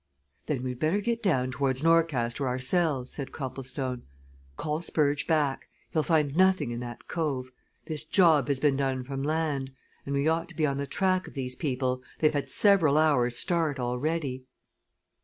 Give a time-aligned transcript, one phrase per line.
[0.47, 4.01] "Then we'd better get down towards Norcaster ourselves," said Copplestone.
[4.57, 7.51] "Call Spurge back he'll find nothing in that cove.
[7.85, 9.71] This job has been done from land.
[10.07, 13.37] And we ought to be on the track of these people they've had several hours
[13.37, 14.45] start already."